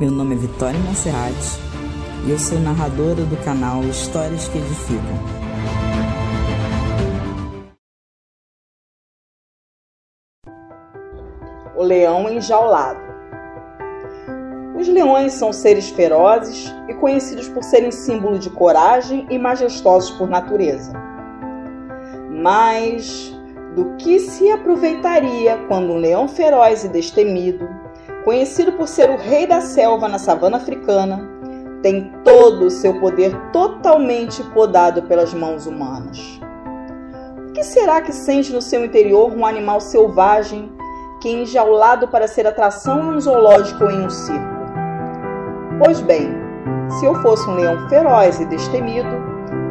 Meu 0.00 0.10
nome 0.10 0.34
é 0.34 0.38
Vitória 0.38 0.80
Monserrat 0.80 1.36
e 2.26 2.30
eu 2.30 2.38
sou 2.38 2.58
narradora 2.58 3.22
do 3.22 3.36
canal 3.44 3.82
Histórias 3.82 4.48
que 4.48 4.56
Edificam. 4.56 5.04
O 11.76 11.82
leão 11.82 12.30
enjaulado. 12.30 12.98
Os 14.74 14.88
leões 14.88 15.34
são 15.34 15.52
seres 15.52 15.90
ferozes 15.90 16.72
e 16.88 16.94
conhecidos 16.94 17.46
por 17.48 17.62
serem 17.62 17.90
símbolo 17.90 18.38
de 18.38 18.48
coragem 18.48 19.26
e 19.28 19.38
majestosos 19.38 20.12
por 20.12 20.30
natureza. 20.30 20.94
Mas 22.42 23.36
do 23.74 23.96
que 23.96 24.18
se 24.18 24.50
aproveitaria 24.50 25.58
quando 25.68 25.92
um 25.92 25.98
leão 25.98 26.26
feroz 26.26 26.84
e 26.84 26.88
destemido, 26.88 27.68
conhecido 28.24 28.72
por 28.72 28.86
ser 28.86 29.10
o 29.10 29.16
rei 29.16 29.46
da 29.46 29.60
selva 29.60 30.08
na 30.08 30.18
savana 30.18 30.56
africana, 30.56 31.28
tem 31.82 32.12
todo 32.24 32.66
o 32.66 32.70
seu 32.70 33.00
poder 33.00 33.34
totalmente 33.52 34.42
podado 34.52 35.02
pelas 35.02 35.32
mãos 35.32 35.66
humanas? 35.66 36.40
O 37.48 37.52
que 37.52 37.64
será 37.64 38.00
que 38.00 38.12
sente 38.12 38.52
no 38.52 38.62
seu 38.62 38.84
interior 38.84 39.32
um 39.32 39.44
animal 39.44 39.80
selvagem 39.80 40.70
que 41.20 41.28
é 41.28 41.42
enjaulado 41.42 42.08
para 42.08 42.28
ser 42.28 42.46
atração 42.46 43.12
em 43.12 43.16
um 43.16 43.20
zoológico 43.20 43.84
ou 43.84 43.90
em 43.90 44.06
um 44.06 44.10
circo? 44.10 44.60
Pois 45.82 46.00
bem, 46.00 46.30
se 46.98 47.06
eu 47.06 47.14
fosse 47.22 47.48
um 47.48 47.54
leão 47.54 47.88
feroz 47.88 48.40
e 48.40 48.44
destemido, 48.46 49.08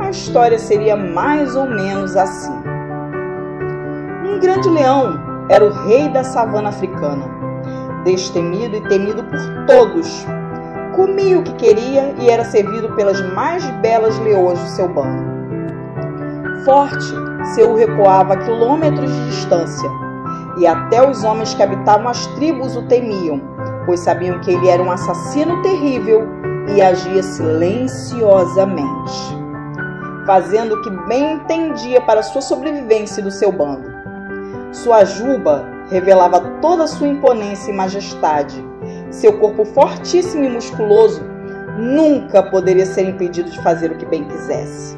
a 0.00 0.10
história 0.10 0.58
seria 0.58 0.96
mais 0.96 1.54
ou 1.54 1.66
menos 1.66 2.16
assim. 2.16 2.52
Um 4.24 4.38
grande 4.40 4.68
leão 4.68 5.18
era 5.48 5.64
o 5.64 5.70
rei 5.86 6.08
da 6.08 6.24
savana 6.24 6.70
africana, 6.70 7.26
destemido 8.08 8.76
e 8.76 8.88
temido 8.88 9.22
por 9.24 9.38
todos. 9.66 10.26
Comia 10.96 11.38
o 11.38 11.42
que 11.42 11.52
queria 11.54 12.14
e 12.18 12.30
era 12.30 12.44
servido 12.44 12.94
pelas 12.94 13.20
mais 13.34 13.64
belas 13.82 14.18
leões 14.20 14.58
do 14.58 14.68
seu 14.68 14.88
bando. 14.88 15.28
Forte, 16.64 17.14
seu 17.54 17.76
recuava 17.76 18.34
a 18.34 18.36
quilômetros 18.38 19.10
de 19.10 19.26
distância, 19.26 19.88
e 20.58 20.66
até 20.66 21.08
os 21.08 21.22
homens 21.22 21.54
que 21.54 21.62
habitavam 21.62 22.08
as 22.08 22.26
tribos 22.28 22.76
o 22.76 22.82
temiam, 22.88 23.40
pois 23.86 24.00
sabiam 24.00 24.40
que 24.40 24.50
ele 24.50 24.68
era 24.68 24.82
um 24.82 24.90
assassino 24.90 25.62
terrível 25.62 26.26
e 26.74 26.82
agia 26.82 27.22
silenciosamente, 27.22 29.38
fazendo 30.26 30.74
o 30.74 30.82
que 30.82 30.90
bem 31.06 31.34
entendia 31.34 32.00
para 32.00 32.22
sua 32.22 32.42
sobrevivência 32.42 33.20
e 33.20 33.24
do 33.24 33.30
seu 33.30 33.52
bando. 33.52 33.88
Sua 34.72 35.04
juba 35.04 35.77
revelava 35.90 36.40
toda 36.60 36.84
a 36.84 36.88
sua 36.88 37.08
imponência 37.08 37.70
e 37.70 37.74
majestade. 37.74 38.64
Seu 39.10 39.38
corpo 39.38 39.64
fortíssimo 39.64 40.44
e 40.44 40.48
musculoso 40.48 41.22
nunca 41.78 42.42
poderia 42.42 42.86
ser 42.86 43.08
impedido 43.08 43.50
de 43.50 43.60
fazer 43.62 43.90
o 43.90 43.96
que 43.96 44.06
bem 44.06 44.24
quisesse. 44.24 44.96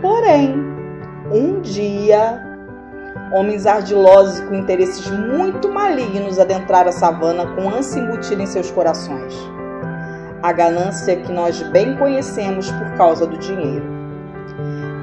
Porém, 0.00 0.54
um 1.32 1.60
dia 1.60 2.54
Homens 3.32 3.66
ardilosos 3.66 4.38
e 4.38 4.42
com 4.42 4.54
interesses 4.54 5.10
muito 5.10 5.68
malignos 5.68 6.38
adentraram 6.38 6.90
a 6.90 6.92
savana 6.92 7.44
com 7.54 7.68
ânsia 7.68 7.98
embutida 7.98 8.40
em 8.40 8.46
seus 8.46 8.70
corações. 8.70 9.34
A 10.40 10.52
ganância 10.52 11.16
que 11.16 11.32
nós 11.32 11.60
bem 11.70 11.96
conhecemos 11.96 12.70
por 12.70 12.92
causa 12.96 13.26
do 13.26 13.36
dinheiro. 13.36 13.84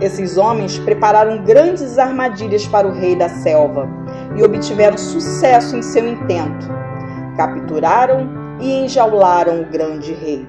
Esses 0.00 0.36
homens 0.36 0.78
prepararam 0.78 1.42
grandes 1.42 1.98
armadilhas 1.98 2.66
para 2.68 2.86
o 2.86 2.92
rei 2.92 3.16
da 3.16 3.28
selva 3.28 3.88
e 4.36 4.42
obtiveram 4.42 4.98
sucesso 4.98 5.76
em 5.76 5.82
seu 5.82 6.06
intento. 6.06 6.68
Capturaram 7.36 8.28
e 8.60 8.84
enjaularam 8.84 9.62
o 9.62 9.66
grande 9.66 10.12
rei. 10.12 10.48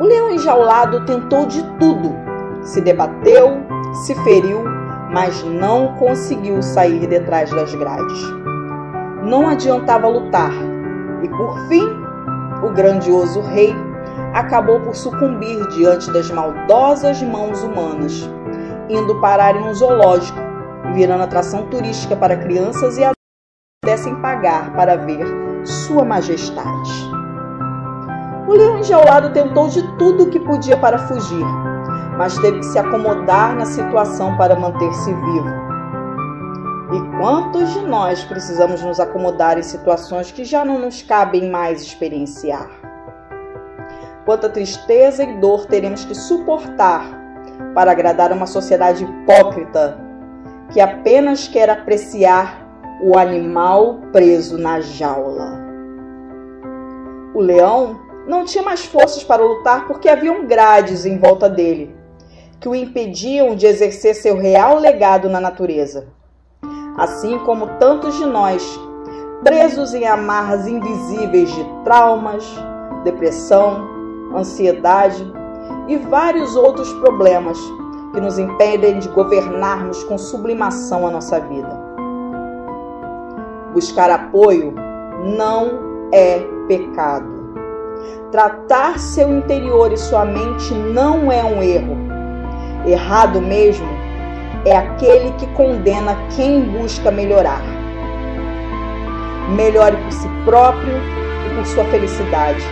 O 0.00 0.04
leão 0.04 0.30
enjaulado 0.30 1.04
tentou 1.06 1.46
de 1.46 1.62
tudo, 1.78 2.14
se 2.62 2.80
debateu, 2.80 3.58
se 4.04 4.14
feriu 4.24 4.64
mas 5.10 5.42
não 5.44 5.94
conseguiu 5.94 6.62
sair 6.62 7.06
detrás 7.06 7.50
das 7.50 7.74
grades. 7.74 8.20
Não 9.22 9.48
adiantava 9.48 10.08
lutar, 10.08 10.52
e 11.22 11.28
por 11.28 11.58
fim, 11.68 11.88
o 12.62 12.70
grandioso 12.70 13.40
rei 13.40 13.74
acabou 14.34 14.80
por 14.80 14.94
sucumbir 14.94 15.66
diante 15.68 16.10
das 16.12 16.30
maldosas 16.30 17.22
mãos 17.22 17.62
humanas, 17.62 18.28
indo 18.88 19.20
parar 19.20 19.56
em 19.56 19.62
um 19.62 19.74
zoológico, 19.74 20.38
virando 20.94 21.24
atração 21.24 21.68
turística 21.68 22.16
para 22.16 22.36
crianças 22.36 22.96
e 22.96 23.04
adultos 23.04 23.16
que 23.16 23.86
pudessem 23.86 24.14
pagar 24.20 24.74
para 24.74 24.96
ver 24.96 25.26
Sua 25.64 26.04
Majestade. 26.04 26.90
O 28.48 28.52
leão 28.52 28.78
enjaulado 28.78 29.32
tentou 29.32 29.68
de 29.68 29.82
tudo 29.98 30.24
o 30.24 30.30
que 30.30 30.38
podia 30.38 30.76
para 30.76 30.98
fugir, 30.98 31.44
mas 32.16 32.38
teve 32.38 32.60
que 32.60 32.66
se 32.66 32.78
acomodar 32.78 33.56
na 33.56 33.66
situação 33.66 34.36
para 34.36 34.54
manter-se 34.54 35.12
vivo. 35.12 35.66
E 36.92 37.18
quantos 37.18 37.72
de 37.74 37.80
nós 37.80 38.24
precisamos 38.24 38.80
nos 38.82 39.00
acomodar 39.00 39.58
em 39.58 39.62
situações 39.62 40.30
que 40.30 40.44
já 40.44 40.64
não 40.64 40.78
nos 40.78 41.02
cabem 41.02 41.50
mais 41.50 41.82
experienciar? 41.82 42.70
Quanta 44.24 44.48
tristeza 44.48 45.24
e 45.24 45.40
dor 45.40 45.66
teremos 45.66 46.04
que 46.04 46.14
suportar 46.14 47.04
para 47.74 47.90
agradar 47.90 48.32
uma 48.32 48.46
sociedade 48.46 49.04
hipócrita 49.04 50.05
que 50.72 50.80
apenas 50.80 51.48
quer 51.48 51.70
apreciar 51.70 52.66
o 53.02 53.18
animal 53.18 54.00
preso 54.12 54.58
na 54.58 54.80
jaula. 54.80 55.64
O 57.34 57.40
leão 57.40 58.00
não 58.26 58.44
tinha 58.44 58.64
mais 58.64 58.84
forças 58.84 59.22
para 59.22 59.44
lutar 59.44 59.86
porque 59.86 60.08
haviam 60.08 60.46
grades 60.46 61.04
em 61.04 61.18
volta 61.18 61.48
dele 61.48 61.94
que 62.60 62.68
o 62.68 62.74
impediam 62.74 63.54
de 63.54 63.66
exercer 63.66 64.14
seu 64.14 64.36
real 64.36 64.78
legado 64.78 65.28
na 65.28 65.40
natureza. 65.40 66.08
Assim 66.96 67.38
como 67.40 67.66
tantos 67.78 68.16
de 68.16 68.24
nós, 68.24 68.80
presos 69.44 69.92
em 69.92 70.06
amarras 70.06 70.66
invisíveis 70.66 71.54
de 71.54 71.64
traumas, 71.84 72.44
depressão, 73.04 73.86
ansiedade 74.34 75.22
e 75.86 75.96
vários 75.96 76.56
outros 76.56 76.92
problemas 76.94 77.58
que 78.12 78.20
nos 78.20 78.38
impedem 78.38 78.98
de 78.98 79.08
governarmos 79.08 80.02
com 80.04 80.16
sublimação 80.16 81.06
a 81.06 81.10
nossa 81.10 81.40
vida. 81.40 81.86
Buscar 83.72 84.10
apoio 84.10 84.74
não 85.36 86.08
é 86.12 86.40
pecado. 86.68 87.34
Tratar 88.30 88.98
seu 88.98 89.30
interior 89.36 89.92
e 89.92 89.96
sua 89.96 90.24
mente 90.24 90.74
não 90.74 91.30
é 91.30 91.42
um 91.42 91.62
erro 91.62 92.06
Errado 92.86 93.40
mesmo 93.40 93.88
é 94.64 94.76
aquele 94.76 95.32
que 95.32 95.46
condena 95.54 96.16
quem 96.36 96.62
busca 96.62 97.10
melhorar. 97.10 97.60
Melhore 99.56 99.96
por 99.96 100.12
si 100.12 100.28
próprio 100.44 100.94
e 100.94 101.54
por 101.56 101.66
sua 101.66 101.84
felicidade. 101.86 102.62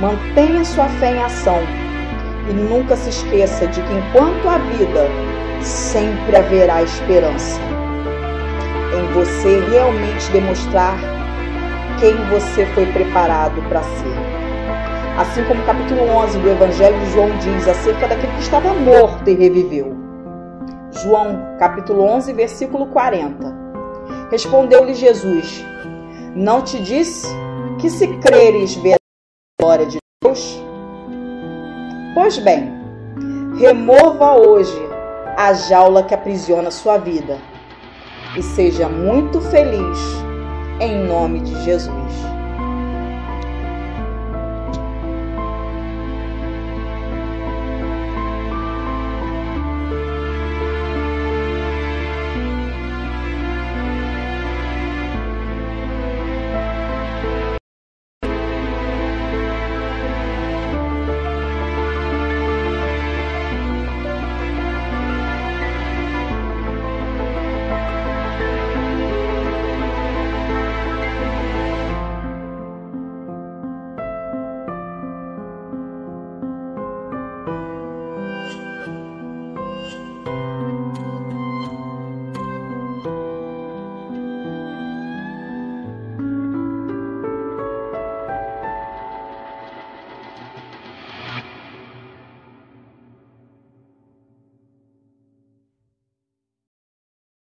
Mantenha 0.00 0.64
sua 0.64 0.86
fé 0.98 1.14
em 1.14 1.22
ação 1.22 1.58
e 2.48 2.52
nunca 2.52 2.96
se 2.96 3.10
esqueça 3.10 3.66
de 3.66 3.80
que 3.82 3.92
enquanto 3.92 4.48
há 4.48 4.58
vida, 4.58 5.08
sempre 5.62 6.36
haverá 6.36 6.82
esperança. 6.82 7.60
Em 8.96 9.12
você 9.12 9.60
realmente 9.70 10.30
demonstrar 10.30 10.96
quem 12.00 12.14
você 12.30 12.66
foi 12.74 12.86
preparado 12.86 13.60
para 13.68 13.82
ser 13.82 14.38
assim 15.18 15.42
como 15.44 15.60
o 15.60 15.66
capítulo 15.66 16.02
11 16.02 16.38
do 16.38 16.48
Evangelho 16.48 16.98
de 17.00 17.10
João 17.10 17.36
diz 17.38 17.66
acerca 17.66 18.06
daquele 18.06 18.32
que 18.34 18.40
estava 18.40 18.72
morto 18.72 19.28
e 19.28 19.34
reviveu. 19.34 19.96
João, 20.92 21.56
capítulo 21.58 22.02
11, 22.04 22.32
versículo 22.32 22.86
40. 22.86 23.52
Respondeu-lhe 24.30 24.94
Jesus: 24.94 25.64
Não 26.36 26.62
te 26.62 26.80
disse 26.80 27.26
que 27.80 27.90
se 27.90 28.06
creres 28.18 28.76
ver 28.76 28.94
a 28.94 28.98
glória 29.60 29.86
de 29.86 29.98
Deus? 30.22 30.67
Pois 32.20 32.36
bem, 32.36 32.68
remova 33.60 34.34
hoje 34.34 34.76
a 35.36 35.52
jaula 35.52 36.02
que 36.02 36.12
aprisiona 36.12 36.68
sua 36.68 36.98
vida 36.98 37.38
e 38.36 38.42
seja 38.42 38.88
muito 38.88 39.40
feliz 39.40 39.98
em 40.80 41.06
nome 41.06 41.38
de 41.38 41.54
Jesus. 41.62 42.12